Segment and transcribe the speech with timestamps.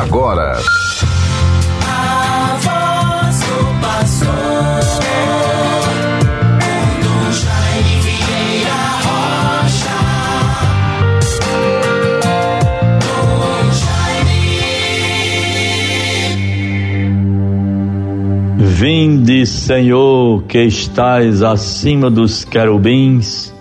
[0.00, 0.58] agora.
[18.58, 23.54] Vinde, Senhor, que estais acima dos querubins,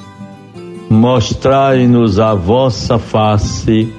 [0.90, 3.94] mostrai-nos a vossa face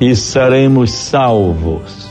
[0.00, 2.06] e seremos salvos.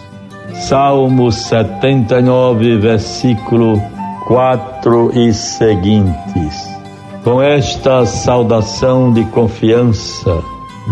[0.54, 3.80] Salmo 79, versículo
[4.28, 6.76] 4 e seguintes.
[7.24, 10.42] Com esta saudação de confiança,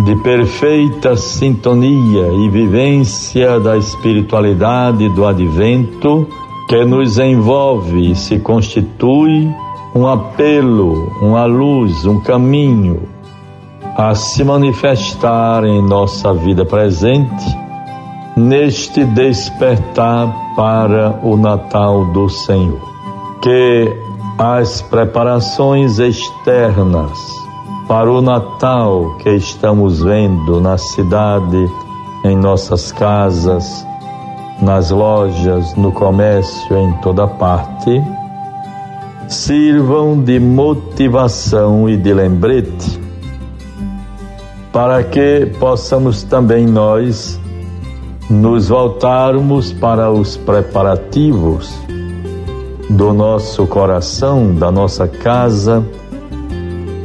[0.05, 6.28] de perfeita sintonia e vivência da espiritualidade do advento,
[6.67, 9.50] que nos envolve e se constitui
[9.95, 13.12] um apelo, uma luz, um caminho
[13.95, 17.57] a se manifestar em nossa vida presente,
[18.35, 22.81] neste despertar para o Natal do Senhor.
[23.41, 23.95] Que
[24.38, 27.19] as preparações externas
[27.88, 31.69] para o Natal que estamos vendo na cidade,
[32.25, 33.85] em nossas casas,
[34.59, 38.02] nas lojas, no comércio, em toda parte,
[39.28, 43.12] sirvam de motivação e de lembrete
[44.73, 47.39] para que possamos também nós
[48.27, 51.71] nos voltarmos para os preparativos
[52.89, 55.85] do nosso coração, da nossa casa,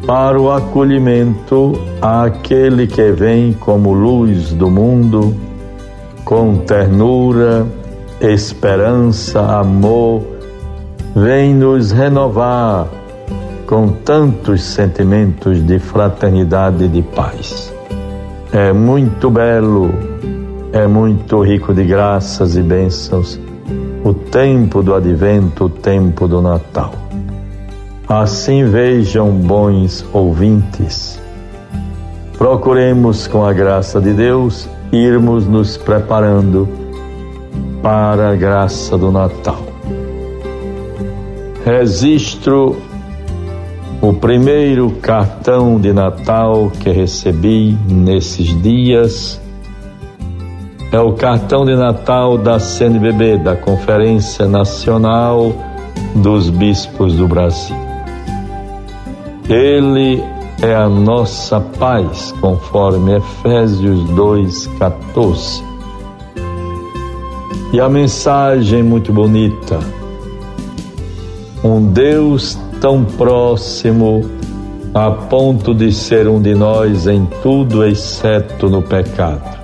[0.06, 5.36] para o acolhimento àquele que vem como luz do mundo,
[6.24, 7.66] com ternura,
[8.18, 10.22] esperança, amor,
[11.14, 12.88] vem nos renovar
[13.68, 17.70] com tantos sentimentos de fraternidade e de paz.
[18.50, 19.90] É muito belo,
[20.72, 23.38] é muito rico de graças e bênçãos
[24.02, 26.94] o tempo do advento, o tempo do Natal.
[28.08, 31.20] Assim vejam, bons ouvintes,
[32.38, 36.66] procuremos com a graça de Deus irmos nos preparando
[37.82, 39.62] para a graça do Natal.
[41.66, 42.87] Registro
[44.00, 49.40] o primeiro cartão de Natal que recebi nesses dias
[50.92, 55.52] é o cartão de Natal da CNBB, da Conferência Nacional
[56.14, 57.76] dos Bispos do Brasil.
[59.48, 60.22] Ele
[60.62, 65.62] é a nossa paz, conforme Efésios 2,14.
[67.72, 69.78] E a mensagem muito bonita.
[71.62, 74.28] Um Deus tão próximo
[74.94, 79.58] a ponto de ser um de nós em tudo exceto no pecado.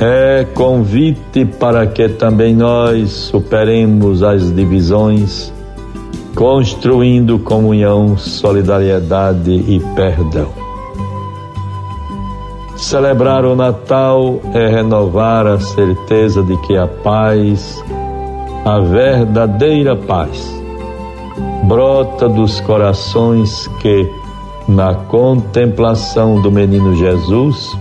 [0.00, 5.52] É convite para que também nós superemos as divisões,
[6.34, 10.48] construindo comunhão, solidariedade e perdão.
[12.76, 17.82] Celebrar o Natal é renovar a certeza de que a paz,
[18.64, 20.57] a verdadeira paz,
[21.68, 24.10] brota dos corações que,
[24.66, 27.76] na contemplação do menino Jesus,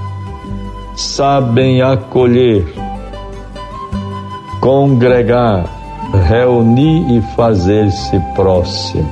[0.93, 2.65] sabem acolher,
[4.59, 5.65] congregar,
[6.27, 9.09] reunir e fazer-se próximo.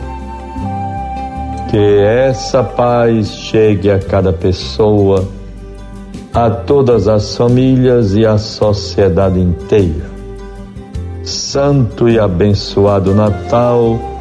[1.70, 5.26] Que essa paz chegue a cada pessoa,
[6.34, 10.14] a todas as famílias e à sociedade inteira.
[11.24, 14.15] Santo e abençoado Natal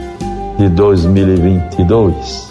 [0.58, 2.50] de 2022.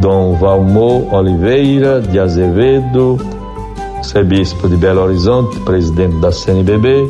[0.00, 3.18] Dom Valmor Oliveira de Azevedo,
[3.98, 7.08] arcebispo de Belo Horizonte, presidente da CNBB.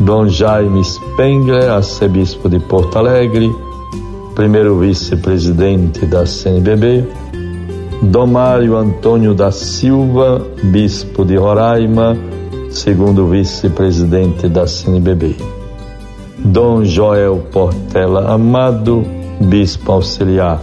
[0.00, 3.50] Dom Jaime Spengler, arcebispo de Porto Alegre,
[4.34, 7.06] primeiro vice-presidente da CNBB.
[8.02, 12.16] Dom Mário Antônio da Silva, bispo de Roraima,
[12.70, 15.61] segundo vice-presidente da CNBB.
[16.44, 19.04] Dom Joel Portela Amado,
[19.40, 20.60] bispo auxiliar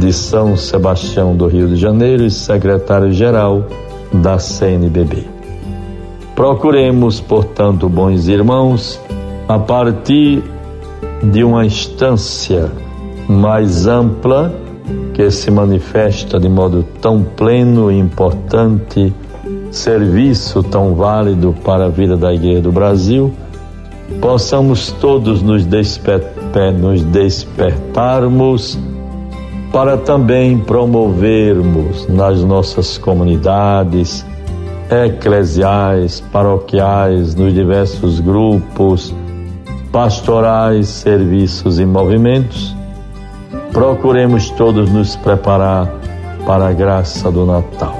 [0.00, 3.66] de São Sebastião do Rio de Janeiro e secretário-geral
[4.10, 5.24] da CNBB.
[6.34, 8.98] Procuremos, portanto, bons irmãos,
[9.46, 10.42] a partir
[11.22, 12.72] de uma instância
[13.28, 14.52] mais ampla
[15.12, 19.12] que se manifesta de modo tão pleno e importante,
[19.70, 23.30] serviço tão válido para a vida da Igreja do Brasil
[24.22, 28.78] possamos todos nos, nos despertarmos
[29.72, 34.24] para também promovermos nas nossas comunidades,
[34.88, 39.12] eclesiais, paroquiais, nos diversos grupos,
[39.90, 42.76] pastorais, serviços e movimentos,
[43.72, 45.92] procuremos todos nos preparar
[46.46, 47.98] para a graça do Natal.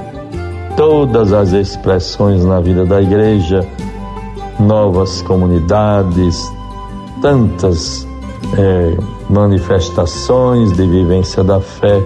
[0.77, 3.67] Todas as expressões na vida da igreja,
[4.63, 6.51] novas comunidades,
[7.21, 8.07] tantas
[8.57, 8.97] é,
[9.29, 12.01] manifestações de vivência da fé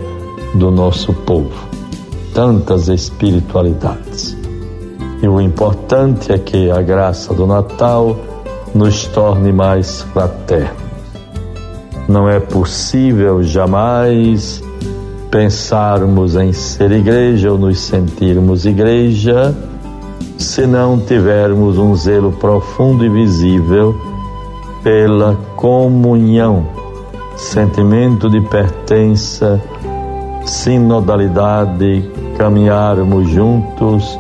[0.54, 1.68] do nosso povo,
[2.34, 4.36] tantas espiritualidades.
[5.22, 8.16] E o importante é que a graça do Natal
[8.74, 10.88] nos torne mais fraternos.
[12.08, 14.64] Não é possível jamais
[15.32, 19.54] pensarmos em ser igreja ou nos sentirmos igreja
[20.38, 23.96] se não tivermos um zelo profundo e visível
[24.84, 26.68] pela comunhão,
[27.36, 29.62] sentimento de pertença,
[30.46, 34.20] sinodalidade, caminharmos juntos,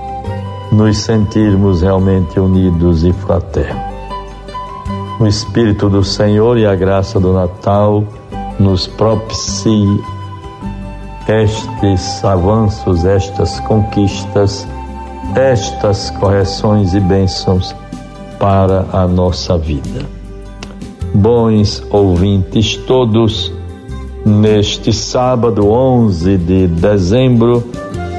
[0.71, 3.87] nos sentirmos realmente unidos e fraternos.
[5.19, 8.03] O Espírito do Senhor e a graça do Natal
[8.59, 10.03] nos propicie
[11.27, 14.67] estes avanços, estas conquistas,
[15.35, 17.75] estas correções e bênçãos
[18.39, 20.17] para a nossa vida
[21.17, 23.51] bons ouvintes todos,
[24.25, 27.63] neste sábado 11 de dezembro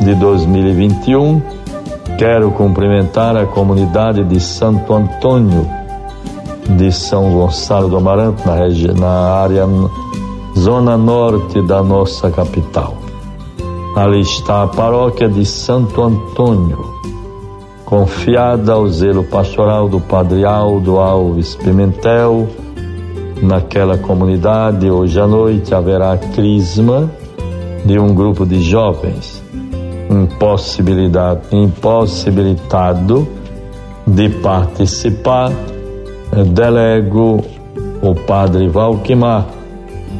[0.00, 1.40] de 2021,
[2.18, 5.68] quero cumprimentar a comunidade de Santo Antônio
[6.76, 8.56] de São Gonçalo do Amaranto, na,
[9.00, 9.66] na área
[10.58, 13.07] zona norte da nossa capital.
[13.98, 16.78] Ali está a paróquia de Santo Antônio,
[17.84, 22.48] confiada ao zelo pastoral do Padre Aldo Alves Pimentel,
[23.42, 24.88] naquela comunidade.
[24.88, 27.10] Hoje à noite haverá crisma
[27.84, 29.42] de um grupo de jovens
[30.08, 33.26] impossibilidade, impossibilitado
[34.06, 35.50] de participar.
[36.54, 37.44] Delego
[38.00, 39.44] o padre Valquimar,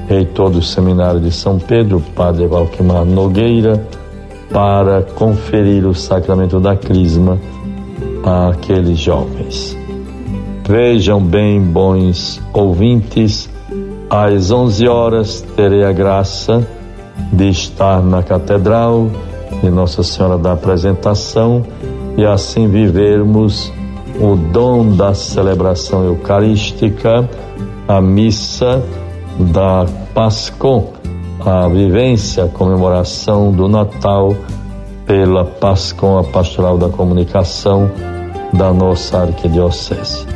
[0.09, 3.87] reitor do seminário de São Pedro, padre Valquimar Nogueira,
[4.51, 7.39] para conferir o sacramento da crisma
[8.25, 9.77] àqueles jovens.
[10.67, 13.49] Vejam bem, bons ouvintes,
[14.09, 16.67] às 11 horas terei a graça
[17.33, 19.11] de estar na Catedral
[19.63, 21.65] de Nossa Senhora da Apresentação
[22.17, 23.73] e assim vivermos
[24.21, 27.29] o dom da celebração eucarística,
[27.87, 28.83] a missa
[29.39, 30.93] da Pascom,
[31.45, 34.37] a vivência, a comemoração do Natal
[35.07, 37.91] pela Pascom, a Pastoral da Comunicação
[38.53, 40.27] da nossa Arquidiocese.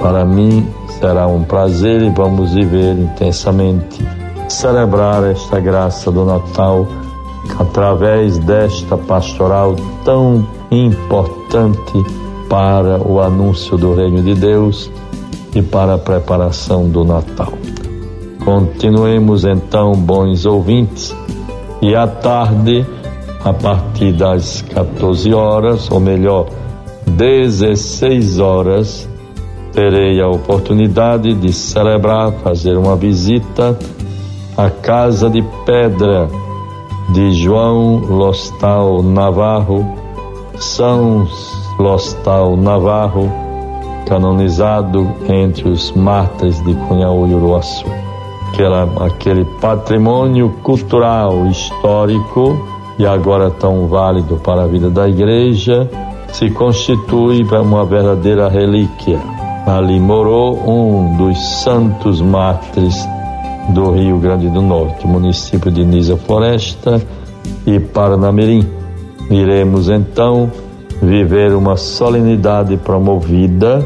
[0.00, 0.66] Para mim
[0.98, 4.06] será um prazer e vamos viver intensamente,
[4.48, 6.86] celebrar esta graça do Natal
[7.58, 11.92] através desta pastoral tão importante
[12.48, 14.90] para o anúncio do Reino de Deus
[15.54, 17.52] e para a preparação do Natal.
[18.48, 21.14] Continuemos então, bons ouvintes,
[21.82, 22.86] e à tarde,
[23.44, 26.46] a partir das 14 horas, ou melhor,
[27.06, 29.06] 16 horas,
[29.74, 33.78] terei a oportunidade de celebrar, fazer uma visita
[34.56, 36.30] à Casa de Pedra
[37.10, 39.84] de João Lostal Navarro,
[40.56, 41.28] São
[41.78, 43.30] Lostal Navarro,
[44.06, 48.07] canonizado entre os mártires de Cunhaú e Uruaçu.
[48.48, 52.58] Aquela, aquele patrimônio cultural, histórico
[52.98, 55.88] e agora tão válido para a vida da igreja,
[56.32, 59.20] se constitui uma verdadeira relíquia
[59.68, 63.06] Ali morou um dos santos mártires
[63.68, 67.02] do Rio Grande do Norte, município de Nisa Floresta
[67.66, 68.66] e Paranamirim.
[69.30, 70.50] Iremos então
[71.02, 73.84] viver uma solenidade promovida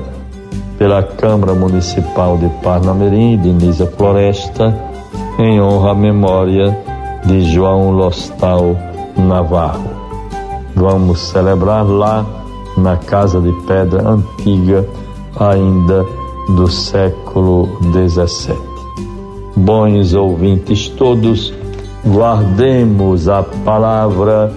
[0.82, 4.76] pela Câmara Municipal de Parnamirim de Nisa Floresta
[5.38, 6.76] em honra à memória
[7.24, 8.76] de João Lostal
[9.16, 9.88] Navarro.
[10.74, 12.26] Vamos celebrar lá
[12.76, 14.84] na Casa de Pedra Antiga
[15.38, 16.04] ainda
[16.56, 18.56] do século XVII.
[19.54, 21.54] Bons ouvintes todos,
[22.04, 24.52] guardemos a palavra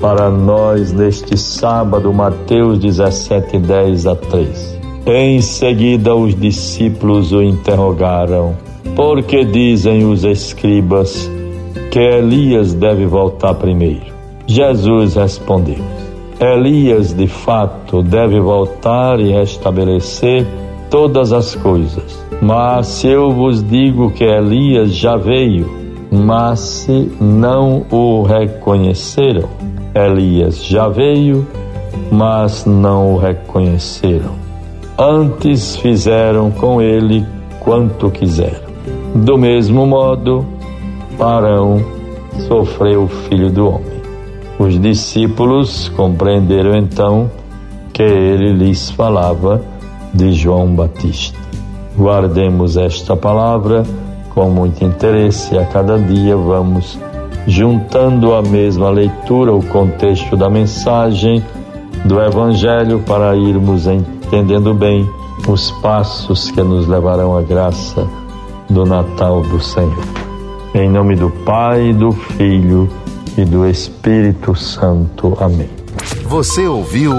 [0.00, 4.73] para nós neste sábado, Mateus 17, 10 a 13.
[5.06, 8.56] Em seguida, os discípulos o interrogaram:
[8.96, 11.30] Por que dizem os escribas
[11.90, 14.14] que Elias deve voltar primeiro?
[14.46, 15.76] Jesus respondeu:
[16.40, 20.46] Elias, de fato, deve voltar e restabelecer
[20.88, 22.24] todas as coisas.
[22.40, 25.70] Mas se eu vos digo que Elias já veio,
[26.10, 29.50] mas se não o reconheceram,
[29.94, 31.46] Elias já veio,
[32.10, 34.43] mas não o reconheceram.
[34.96, 37.26] Antes fizeram com ele
[37.58, 38.62] quanto quiseram.
[39.12, 40.46] Do mesmo modo,
[41.18, 41.84] Parão
[42.46, 44.00] sofreu o filho do homem.
[44.56, 47.28] Os discípulos compreenderam então
[47.92, 49.60] que ele lhes falava
[50.12, 51.38] de João Batista.
[51.98, 53.82] Guardemos esta palavra
[54.30, 55.58] com muito interesse.
[55.58, 56.96] A cada dia vamos
[57.48, 61.42] juntando a mesma leitura, o contexto da mensagem
[62.04, 63.88] do Evangelho para irmos
[64.34, 65.08] entendendo bem
[65.46, 68.04] os passos que nos levarão à graça
[68.68, 70.04] do Natal do Senhor.
[70.74, 72.90] Em nome do Pai, do Filho
[73.38, 75.36] e do Espírito Santo.
[75.38, 75.70] Amém.
[76.26, 77.12] Você ouviu